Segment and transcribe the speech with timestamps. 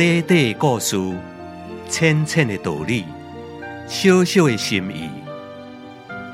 [0.00, 0.96] 短短的故事，
[1.86, 3.04] 浅浅的道理，
[3.86, 5.10] 小小的心意，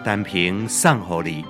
[0.05, 1.45] 单凭送给你。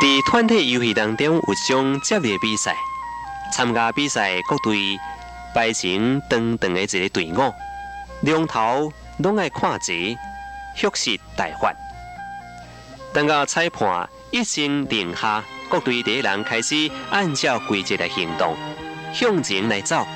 [0.00, 2.74] 在团体游戏当中，有一种接力比赛，
[3.52, 4.76] 参加比赛各队
[5.54, 7.54] 排成长长的一个队伍，
[8.22, 10.16] 两头拢爱看齐，
[10.76, 11.72] 蓄势待发。
[13.12, 18.56] 等到裁判一声令下，各队第一人开始按照规则来行动，
[19.12, 20.06] 向前来走，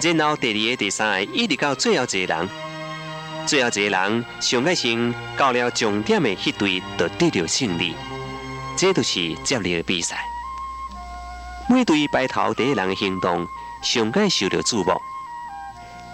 [0.00, 2.48] 然后第二个、第三个一直到最后一个人，
[3.46, 7.94] 最后一个人上个先到了终点的迄队，就得到胜利。
[8.76, 10.16] 这就是接力的比赛。
[11.68, 13.46] 每队排头第一人的行动，
[13.84, 15.00] 上该受到注目。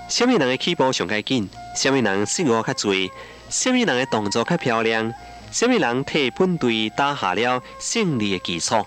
[0.08, 1.48] 什么人的起步上该紧？
[1.76, 3.10] 什么人失误较侪？
[3.50, 5.12] 什么人的动作较漂亮？
[5.52, 8.86] 什么人替本队打下了胜利的基础，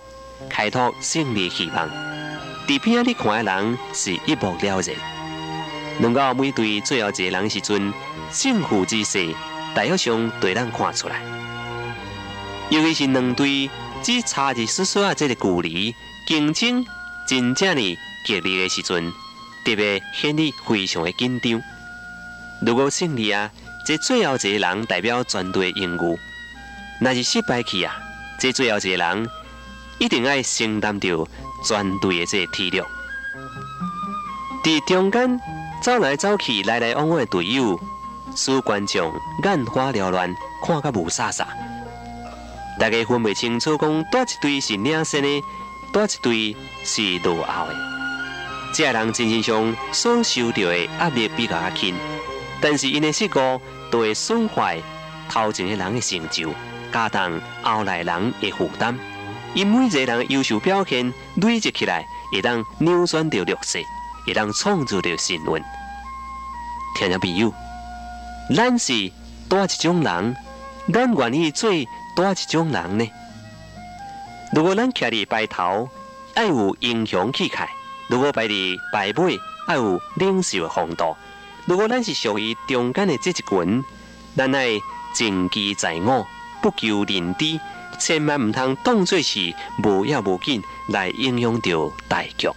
[0.49, 1.89] 开拓胜利希望？
[2.67, 4.95] 伫边仔你看的人是一目了然。
[6.01, 7.93] 等到每队最后一个人时阵，
[8.31, 9.33] 胜负之势
[9.75, 11.21] 大约上对咱看出来。
[12.69, 13.69] 尤其是两队
[14.01, 15.95] 只差一丝丝啊，这个距离
[16.27, 16.83] 竞争
[17.27, 19.11] 真正的激烈的时阵，
[19.65, 21.61] 特别显得非常的紧张。
[22.65, 23.49] 如果胜利啊，
[23.85, 26.15] 这最后一个人代表全队的荣誉；
[26.99, 27.95] 那是失败去啊，
[28.39, 29.29] 这最后一个人
[29.99, 31.27] 一定要承担着
[31.65, 32.81] 全队的这个体力。
[34.63, 35.39] 在中间
[35.81, 37.79] 走来走去、来来往往的队友，
[38.35, 39.11] 使观众
[39.43, 41.45] 眼花缭乱，看甲无煞煞。
[42.79, 45.43] 大家分不清楚，讲哪一队是领先的，
[45.93, 48.00] 哪一队是落后的。
[48.73, 51.93] 这人精神上所受到的压力比较轻，
[52.61, 53.61] 但是因的失误
[53.91, 54.81] 都会损坏
[55.29, 56.53] 头前的人的成就，
[56.91, 58.97] 加重后来人的负担。
[59.53, 63.83] 因每一个人的优秀表现累积起来，会当扭转着劣势，
[64.25, 65.61] 会当创造着新闻。
[66.97, 67.53] 听众朋友，
[68.55, 69.11] 咱是
[69.49, 70.35] 多一种人，
[70.93, 71.69] 咱愿意做。
[72.13, 73.09] 多一种人呢？
[74.53, 75.89] 如果咱徛伫排头，
[76.33, 77.65] 爱有英雄气概；
[78.11, 81.15] 如果排伫排尾，爱有领袖的风度；
[81.65, 83.81] 如果咱是属于中间的这一群，
[84.35, 84.67] 咱爱
[85.15, 86.27] 静机在我，
[86.61, 87.57] 不求人知，
[87.97, 92.49] 千万唔通当做是无要无紧来影响着大局。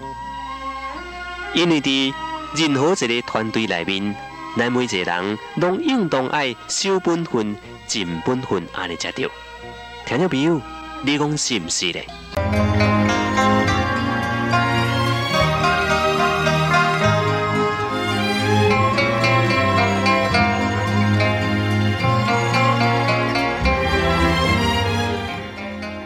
[1.54, 2.12] 因为伫
[2.56, 4.12] 任何一个团队内面，
[4.58, 9.30] 咱每一个人拢应当爱守本分、尽本分，安尼才对。
[10.04, 10.60] 听众朋友，
[11.04, 12.04] 你讲是毋是咧？